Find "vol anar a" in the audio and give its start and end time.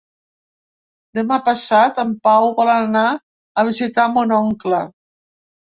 2.61-3.69